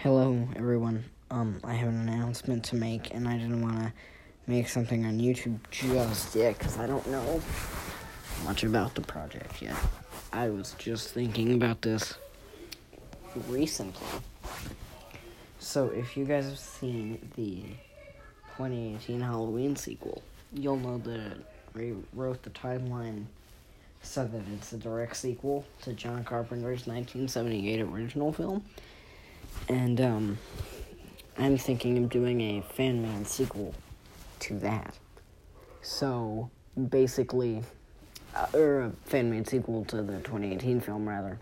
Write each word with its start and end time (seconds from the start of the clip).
Hello, 0.00 0.46
everyone. 0.54 1.04
Um, 1.30 1.58
I 1.64 1.72
have 1.72 1.88
an 1.88 2.06
announcement 2.06 2.64
to 2.64 2.76
make, 2.76 3.14
and 3.14 3.26
I 3.26 3.38
didn't 3.38 3.62
want 3.62 3.78
to 3.78 3.92
make 4.46 4.68
something 4.68 5.06
on 5.06 5.18
YouTube 5.18 5.58
just 5.70 6.36
yet 6.36 6.58
because 6.58 6.78
I 6.78 6.86
don't 6.86 7.06
know 7.06 7.40
much 8.44 8.62
about 8.62 8.94
the 8.94 9.00
project 9.00 9.62
yet. 9.62 9.74
I 10.34 10.50
was 10.50 10.74
just 10.76 11.14
thinking 11.14 11.54
about 11.54 11.80
this 11.80 12.12
recently. 13.48 14.06
So, 15.60 15.86
if 15.86 16.14
you 16.14 16.26
guys 16.26 16.44
have 16.44 16.58
seen 16.58 17.30
the 17.34 17.62
2018 18.58 19.22
Halloween 19.22 19.76
sequel, 19.76 20.22
you'll 20.52 20.76
know 20.76 20.98
that 20.98 21.38
I 21.74 21.94
wrote 22.12 22.42
the 22.42 22.50
timeline 22.50 23.24
so 24.02 24.26
that 24.26 24.42
it's 24.54 24.74
a 24.74 24.76
direct 24.76 25.16
sequel 25.16 25.64
to 25.82 25.94
John 25.94 26.22
Carpenter's 26.22 26.86
1978 26.86 27.80
original 27.80 28.30
film. 28.30 28.62
And 29.68 30.00
um, 30.00 30.38
I'm 31.38 31.58
thinking 31.58 31.98
of 31.98 32.08
doing 32.08 32.40
a 32.40 32.62
fan 32.62 33.02
made 33.02 33.26
sequel 33.26 33.74
to 34.40 34.58
that. 34.60 34.94
So 35.82 36.50
basically, 36.88 37.62
uh, 38.34 38.46
or 38.54 38.80
a 38.82 38.92
fan 39.04 39.30
made 39.30 39.48
sequel 39.48 39.84
to 39.86 40.02
the 40.02 40.18
2018 40.18 40.80
film, 40.80 41.08
rather. 41.08 41.38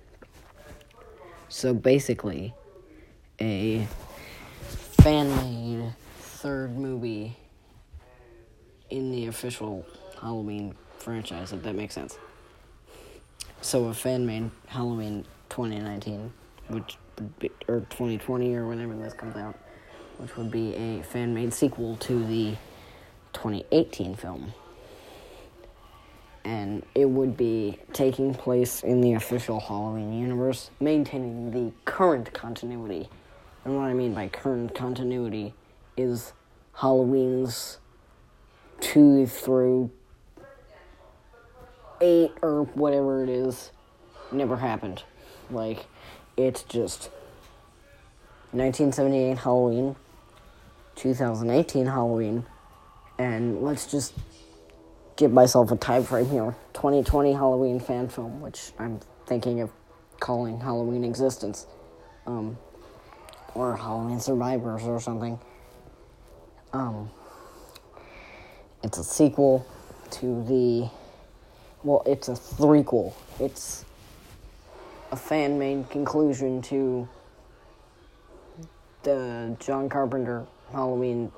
So 1.49 1.75
basically, 1.75 2.55
a 3.41 3.87
fan 5.01 5.29
made 5.37 5.93
third 6.19 6.77
movie 6.77 7.37
in 8.91 9.11
the 9.11 9.27
official 9.27 9.87
Halloween 10.21 10.75
franchise, 10.99 11.53
if 11.53 11.63
that 11.63 11.75
makes 11.75 11.95
sense. 11.95 12.19
So 13.61 13.87
a 13.87 13.95
fan 13.95 14.27
made 14.27 14.51
Halloween 14.67 15.25
2019, 15.49 16.33
which 16.69 16.97
or 17.69 17.81
2020 17.81 18.55
or 18.55 18.67
whenever 18.67 18.95
this 18.95 19.15
comes 19.15 19.37
out, 19.37 19.59
which 20.19 20.37
would 20.37 20.51
be 20.51 20.75
a 20.75 21.03
fan 21.03 21.35
made 21.35 21.53
sequel 21.53 21.97
to 21.97 22.25
the 22.27 22.57
2018 23.33 24.15
film. 24.15 24.53
And 26.45 26.85
it 26.95 27.07
would 27.07 27.37
be 27.37 27.79
taking 27.93 28.35
place 28.35 28.83
in 28.83 29.01
the 29.01 29.15
official 29.15 29.61
Halloween 29.61 30.13
universe, 30.13 30.71
maintaining 30.79 31.51
the 31.51 31.73
current 31.87 32.33
continuity. 32.35 33.09
And 33.65 33.77
what 33.77 33.85
I 33.85 33.95
mean 33.95 34.13
by 34.13 34.29
current 34.29 34.75
continuity 34.75 35.55
is 35.97 36.35
Halloween's 36.75 37.79
2 38.81 39.27
through 39.27 39.91
eight 42.01 42.33
or 42.43 42.65
whatever 42.75 43.23
it 43.23 43.31
is 43.31 43.71
never 44.31 44.57
happened. 44.57 45.03
Like, 45.51 45.87
it's 46.37 46.63
just 46.65 47.11
1978 48.53 49.39
Halloween, 49.39 49.97
2018 50.97 51.87
Halloween, 51.87 52.47
and 53.19 53.63
let's 53.63 53.91
just 53.91 54.15
give 55.17 55.33
myself 55.33 55.71
a 55.71 55.77
time 55.77 56.03
frame 56.03 56.29
here 56.29 56.57
2020 56.75 57.33
Halloween 57.33 57.81
fan 57.81 58.09
film, 58.09 58.41
which 58.41 58.73
I'm 58.79 59.01
thinking 59.27 59.61
of 59.61 59.71
calling 60.21 60.61
Halloween 60.61 61.05
Existence, 61.05 61.67
um, 62.27 62.59
or 63.55 63.77
Halloween 63.77 64.21
Survivors 64.21 64.83
or 64.83 65.01
something. 65.01 65.39
Um, 66.73 67.11
it's 68.83 68.99
a 68.99 69.05
sequel 69.05 69.67
to 70.11 70.45
the 70.45 70.91
well, 71.85 72.03
it's 72.07 72.29
a 72.29 72.33
threequel. 72.33 73.13
It's 73.39 73.85
a 75.15 75.17
fan 75.17 75.61
made 75.61 75.89
conclusion 75.91 76.61
to 76.61 77.09
the 79.05 79.57
John 79.61 79.89
Carpenter 79.89 80.45
Halloween 80.73 81.31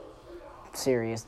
series. 0.72 1.26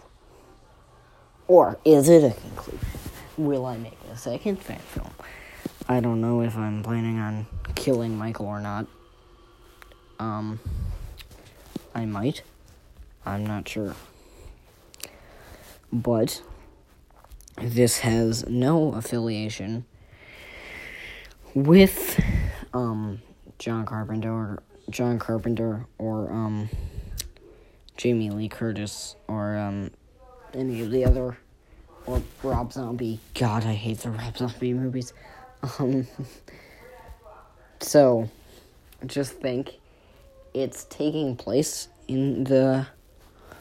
Or 1.46 1.78
is 1.84 2.08
it 2.08 2.24
a 2.24 2.30
conclusion? 2.40 2.88
Will 3.36 3.66
I 3.66 3.76
make 3.76 3.98
a 4.10 4.16
second 4.16 4.56
fan 4.62 4.78
film? 4.78 5.10
I 5.90 6.00
don't 6.00 6.22
know 6.22 6.40
if 6.40 6.56
I'm 6.56 6.82
planning 6.82 7.18
on 7.18 7.46
killing 7.74 8.16
Michael 8.16 8.46
or 8.46 8.60
not. 8.60 8.86
Um, 10.18 10.58
I 11.94 12.06
might. 12.06 12.40
I'm 13.26 13.44
not 13.44 13.68
sure. 13.68 13.94
But 15.92 16.40
this 17.60 17.98
has 17.98 18.48
no 18.48 18.94
affiliation 18.94 19.84
with 21.54 22.20
um, 22.72 23.20
John 23.58 23.86
Carpenter 23.86 24.30
or 24.30 24.62
John 24.90 25.18
Carpenter 25.18 25.86
or 25.98 26.30
um, 26.30 26.68
Jamie 27.96 28.30
Lee 28.30 28.48
Curtis 28.48 29.16
or 29.26 29.56
um, 29.56 29.90
any 30.54 30.80
of 30.80 30.90
the 30.90 31.04
other 31.04 31.36
or 32.06 32.22
Rob 32.42 32.72
Zombie. 32.72 33.20
God, 33.34 33.64
I 33.64 33.74
hate 33.74 33.98
the 33.98 34.10
Rob 34.10 34.36
Zombie 34.36 34.72
movies. 34.72 35.12
Um, 35.78 36.06
so 37.80 38.30
just 39.06 39.32
think 39.34 39.74
it's 40.54 40.84
taking 40.84 41.36
place 41.36 41.88
in 42.08 42.44
the 42.44 42.86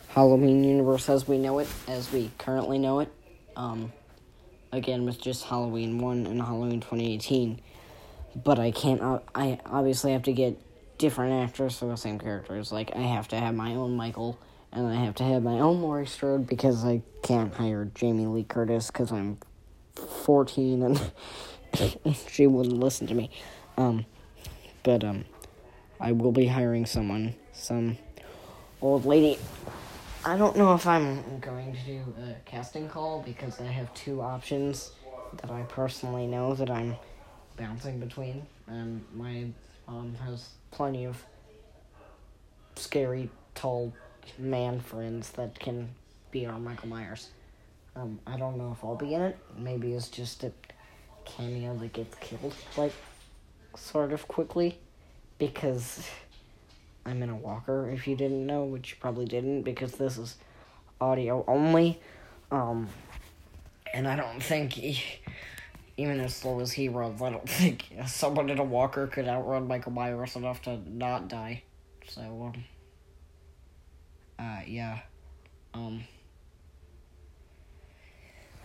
Halloween 0.09 0.63
universe 0.63 1.09
as 1.09 1.27
we 1.27 1.37
know 1.37 1.59
it, 1.59 1.67
as 1.87 2.11
we 2.11 2.31
currently 2.37 2.79
know 2.79 3.01
it 3.01 3.11
um, 3.55 3.91
again 4.71 5.05
with 5.05 5.21
just 5.21 5.43
Halloween 5.43 5.99
1 5.99 6.25
and 6.25 6.41
Halloween 6.41 6.79
2018. 6.79 7.59
But 8.43 8.59
I 8.59 8.71
can't, 8.71 9.01
I 9.33 9.59
obviously 9.65 10.11
have 10.13 10.23
to 10.23 10.33
get 10.33 10.59
different 10.97 11.43
actors 11.43 11.77
for 11.77 11.85
the 11.85 11.95
same 11.95 12.19
characters. 12.19 12.71
Like, 12.71 12.95
I 12.95 13.01
have 13.01 13.27
to 13.29 13.39
have 13.39 13.55
my 13.55 13.75
own 13.75 13.95
Michael, 13.95 14.37
and 14.71 14.87
I 14.87 14.95
have 14.95 15.15
to 15.15 15.23
have 15.23 15.43
my 15.43 15.59
own 15.59 15.81
Laurie 15.81 16.05
Strode 16.05 16.45
because 16.47 16.85
I 16.85 17.01
can't 17.23 17.53
hire 17.53 17.89
Jamie 17.95 18.27
Lee 18.27 18.43
Curtis 18.43 18.87
because 18.87 19.11
I'm 19.11 19.39
14 19.95 20.83
and 20.83 21.11
she 22.29 22.47
wouldn't 22.47 22.79
listen 22.79 23.07
to 23.07 23.15
me. 23.15 23.31
Um, 23.77 24.05
but, 24.83 25.03
um, 25.03 25.25
I 25.99 26.11
will 26.11 26.31
be 26.31 26.45
hiring 26.45 26.85
someone, 26.85 27.33
some 27.53 27.97
old 28.81 29.05
lady 29.05 29.39
I 30.27 30.35
don't 30.35 30.57
know 30.57 30.73
if 30.73 30.85
I'm 30.85 31.39
going 31.39 31.73
to 31.73 31.79
do 31.85 32.13
a 32.21 32.35
casting 32.43 32.89
call 32.89 33.21
because 33.21 33.61
I 33.61 33.67
have 33.67 33.93
two 33.93 34.21
options 34.21 34.91
that 35.37 35.49
I 35.49 35.61
personally 35.69 36.27
know 36.27 36.53
that 36.55 36.69
I'm 36.69 36.97
bouncing 37.57 37.99
between. 37.99 38.45
And 38.67 39.03
my 39.13 39.47
mom 39.87 40.15
has 40.25 40.49
plenty 40.71 41.05
of 41.05 41.21
scary, 42.75 43.29
tall 43.55 43.93
man 44.37 44.79
friends 44.79 45.31
that 45.31 45.59
can 45.59 45.89
be 46.31 46.45
our 46.45 46.59
Michael 46.59 46.89
Myers. 46.89 47.29
Um, 47.95 48.19
I 48.27 48.37
don't 48.37 48.57
know 48.57 48.75
if 48.77 48.83
I'll 48.83 48.95
be 48.95 49.13
in 49.13 49.21
it. 49.21 49.37
Maybe 49.57 49.93
it's 49.93 50.09
just 50.09 50.43
a 50.43 50.51
cameo 51.25 51.75
that 51.77 51.93
gets 51.93 52.15
killed, 52.19 52.53
like, 52.77 52.93
sort 53.75 54.13
of 54.13 54.27
quickly. 54.27 54.77
Because 55.39 56.07
I'm 57.05 57.21
in 57.21 57.29
a 57.29 57.35
walker, 57.35 57.89
if 57.89 58.07
you 58.07 58.15
didn't 58.15 58.45
know, 58.45 58.63
which 58.65 58.91
you 58.91 58.97
probably 58.99 59.25
didn't, 59.25 59.61
because 59.61 59.93
this 59.93 60.17
is 60.17 60.35
audio 60.99 61.43
only. 61.47 61.99
Um, 62.51 62.89
and 63.93 64.07
I 64.07 64.15
don't 64.15 64.41
think, 64.41 64.79
even 65.97 66.19
as 66.19 66.35
slow 66.35 66.59
as 66.59 66.71
he 66.71 66.89
runs, 66.89 67.21
I 67.21 67.31
don't 67.31 67.49
think 67.49 67.85
someone 68.05 68.49
in 68.49 68.59
a 68.59 68.63
walker 68.63 69.07
could 69.07 69.27
outrun 69.27 69.67
Michael 69.67 69.91
Myers 69.91 70.35
enough 70.35 70.61
to 70.63 70.79
not 70.89 71.27
die. 71.27 71.63
So, 72.07 72.21
um, 72.21 72.63
uh, 74.39 74.61
yeah. 74.65 74.99
Um, 75.73 76.03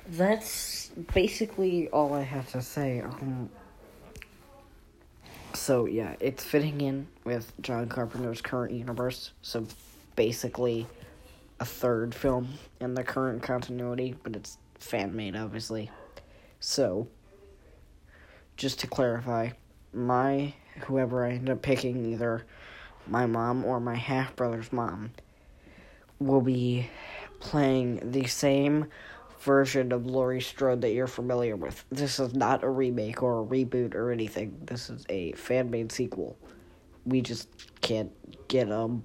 that's 0.08 0.90
basically 1.14 1.88
all 1.88 2.14
I 2.14 2.22
have 2.22 2.50
to 2.52 2.62
say. 2.62 3.00
Um, 3.00 3.50
so 5.54 5.86
yeah, 5.86 6.16
it's 6.20 6.44
fitting 6.44 6.80
in 6.80 7.06
with 7.24 7.52
John 7.60 7.88
Carpenter's 7.88 8.40
current 8.40 8.72
universe. 8.72 9.32
So 9.42 9.66
basically, 10.16 10.86
a 11.60 11.64
third 11.64 12.14
film 12.14 12.48
in 12.80 12.94
the 12.94 13.04
current 13.04 13.42
continuity, 13.42 14.16
but 14.22 14.34
it's 14.34 14.58
fan 14.78 15.14
made, 15.14 15.36
obviously. 15.36 15.90
So, 16.60 17.08
just 18.56 18.80
to 18.80 18.86
clarify, 18.86 19.50
my 19.92 20.54
whoever 20.86 21.26
I 21.26 21.32
end 21.32 21.50
up 21.50 21.62
picking, 21.62 22.04
either 22.06 22.44
my 23.06 23.26
mom 23.26 23.64
or 23.64 23.80
my 23.80 23.94
half 23.94 24.34
brother's 24.36 24.72
mom, 24.72 25.10
will 26.18 26.40
be 26.40 26.88
playing 27.40 28.12
the 28.12 28.26
same 28.26 28.86
version 29.40 29.90
of 29.92 30.06
Laurie 30.06 30.40
Strode 30.40 30.80
that 30.82 30.92
you're 30.92 31.08
familiar 31.08 31.56
with. 31.56 31.84
This 31.90 32.20
is 32.20 32.34
not 32.34 32.62
a 32.62 32.68
remake 32.68 33.22
or 33.22 33.42
a 33.42 33.44
reboot 33.44 33.94
or 33.94 34.12
anything. 34.12 34.56
This 34.64 34.88
is 34.88 35.04
a 35.08 35.32
fan 35.32 35.70
made 35.70 35.90
sequel. 35.90 36.38
We 37.04 37.20
just 37.20 37.48
can't 37.80 38.12
get 38.48 38.70
um 38.70 39.04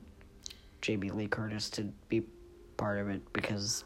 Jamie 0.82 1.10
Lee 1.10 1.28
Curtis 1.28 1.70
to 1.72 1.84
be 2.08 2.22
part 2.78 3.00
of 3.00 3.10
it 3.10 3.22
because 3.34 3.84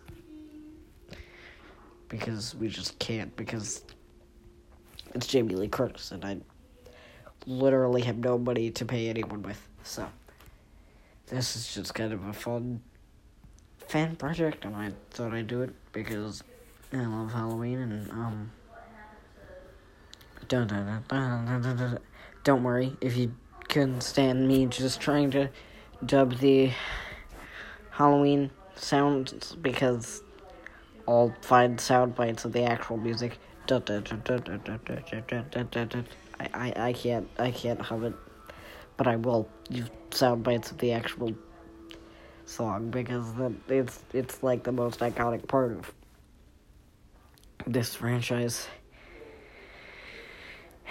because 2.09 2.53
we 2.55 2.67
just 2.67 2.99
can't 2.99 3.33
because 3.37 3.83
it's 5.13 5.27
Jamie 5.27 5.55
Lee 5.55 5.67
Curtis 5.67 6.11
and 6.11 6.23
I 6.25 6.37
literally 7.45 8.01
have 8.03 8.17
nobody 8.17 8.71
to 8.71 8.85
pay 8.85 9.09
anyone 9.09 9.41
with. 9.41 9.67
So 9.83 10.07
this 11.27 11.55
is 11.55 11.73
just 11.73 11.93
kind 11.95 12.13
of 12.13 12.25
a 12.27 12.33
fun 12.33 12.81
fan 13.87 14.15
project, 14.15 14.63
and 14.65 14.75
I 14.75 14.91
thought 15.11 15.33
I'd 15.33 15.47
do 15.47 15.61
it 15.61 15.71
because 15.91 16.43
I 16.93 16.97
love 16.97 17.31
Halloween, 17.31 17.79
and, 17.79 18.11
um, 18.11 18.51
don't 22.43 22.63
worry 22.63 22.95
if 23.01 23.15
you 23.15 23.33
couldn't 23.69 24.01
stand 24.01 24.47
me 24.47 24.65
just 24.65 24.99
trying 24.99 25.31
to 25.31 25.49
dub 26.05 26.37
the 26.39 26.71
Halloween 27.91 28.51
sounds 28.75 29.55
because 29.55 30.21
I'll 31.07 31.33
find 31.41 31.79
sound 31.79 32.15
bites 32.15 32.45
of 32.45 32.51
the 32.51 32.63
actual 32.63 32.97
music. 32.97 33.37
I, 36.39 36.49
I, 36.53 36.73
I 36.87 36.93
can't 36.93 37.27
I 37.39 37.51
can't 37.51 37.79
hum 37.79 38.03
it, 38.05 38.13
but 38.97 39.07
I 39.07 39.15
will 39.15 39.47
use 39.69 39.89
sound 40.11 40.43
bites 40.43 40.71
of 40.71 40.77
the 40.77 40.91
actual 40.91 41.33
song 42.45 42.89
because 42.89 43.33
the, 43.35 43.53
it's 43.69 44.03
it's 44.13 44.43
like 44.43 44.63
the 44.63 44.71
most 44.71 44.99
iconic 44.99 45.47
part 45.47 45.71
of 45.71 45.91
this 47.65 47.95
franchise. 47.95 48.67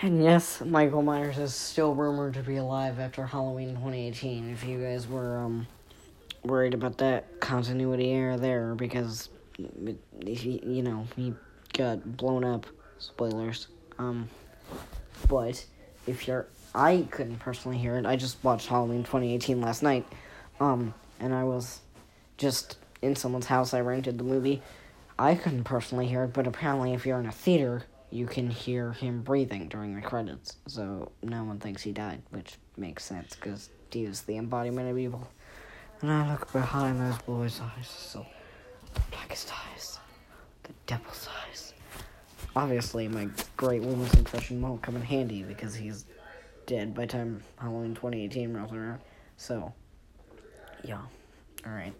And 0.02 0.22
yes, 0.22 0.62
Michael 0.62 1.02
Myers 1.02 1.36
is 1.36 1.54
still 1.54 1.94
rumored 1.94 2.34
to 2.34 2.42
be 2.42 2.56
alive 2.56 2.98
after 2.98 3.26
Halloween 3.26 3.74
2018. 3.74 4.50
If 4.50 4.64
you 4.64 4.80
guys 4.80 5.06
were 5.06 5.38
um 5.38 5.66
worried 6.42 6.72
about 6.72 6.98
that 6.98 7.40
continuity 7.40 8.10
error 8.12 8.38
there, 8.38 8.74
because 8.74 9.28
you 9.58 10.82
know 10.82 11.06
he 11.16 11.34
got 11.72 12.16
blown 12.16 12.44
up. 12.44 12.66
Spoilers. 12.98 13.68
Um, 13.98 14.28
but 15.28 15.64
if 16.06 16.26
you're, 16.26 16.46
I 16.74 17.06
couldn't 17.10 17.38
personally 17.38 17.78
hear 17.78 17.96
it. 17.96 18.06
I 18.06 18.16
just 18.16 18.42
watched 18.42 18.68
Halloween 18.68 19.04
2018 19.04 19.60
last 19.60 19.82
night. 19.82 20.06
Um, 20.58 20.94
and 21.18 21.34
I 21.34 21.44
was 21.44 21.80
just 22.36 22.76
in 23.02 23.16
someone's 23.16 23.46
house. 23.46 23.74
I 23.74 23.80
rented 23.80 24.18
the 24.18 24.24
movie. 24.24 24.62
I 25.18 25.34
couldn't 25.34 25.64
personally 25.64 26.06
hear 26.06 26.24
it, 26.24 26.32
but 26.32 26.46
apparently, 26.46 26.94
if 26.94 27.04
you're 27.04 27.20
in 27.20 27.26
a 27.26 27.32
theater, 27.32 27.84
you 28.10 28.26
can 28.26 28.50
hear 28.50 28.92
him 28.92 29.22
breathing 29.22 29.68
during 29.68 29.94
the 29.94 30.02
credits. 30.02 30.56
So 30.66 31.12
no 31.22 31.44
one 31.44 31.58
thinks 31.58 31.82
he 31.82 31.92
died, 31.92 32.22
which 32.30 32.56
makes 32.76 33.04
sense 33.04 33.34
because 33.34 33.68
he 33.90 34.04
is 34.04 34.22
the 34.22 34.36
embodiment 34.36 34.90
of 34.90 34.98
evil. 34.98 35.28
And 36.00 36.10
I 36.10 36.32
look 36.32 36.50
behind 36.52 37.00
those 37.00 37.18
boys' 37.22 37.60
eyes, 37.60 37.86
so 37.86 38.26
blackest 39.10 39.52
eyes, 39.52 39.98
the 40.98 41.14
size. 41.14 41.74
Obviously, 42.56 43.06
my 43.06 43.28
great 43.56 43.82
Loomis 43.82 44.12
impression 44.14 44.60
won't 44.60 44.82
come 44.82 44.96
in 44.96 45.02
handy 45.02 45.42
because 45.42 45.74
he's 45.74 46.04
dead 46.66 46.94
by 46.94 47.06
time 47.06 47.42
Halloween 47.56 47.94
2018 47.94 48.54
rolls 48.54 48.72
around. 48.72 49.00
So, 49.36 49.72
yeah. 50.82 51.02
Alright. 51.66 51.94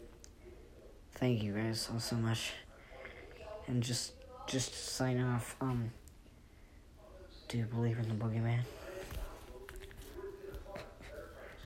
Thank 1.14 1.42
you 1.42 1.52
guys 1.52 1.80
so, 1.80 1.98
so 1.98 2.16
much. 2.16 2.52
And 3.68 3.82
just, 3.82 4.12
just 4.46 4.74
sign 4.94 5.20
off, 5.20 5.54
um, 5.60 5.92
do 7.48 7.58
you 7.58 7.64
believe 7.64 7.98
in 7.98 8.08
the 8.08 8.14
boogeyman? 8.14 8.60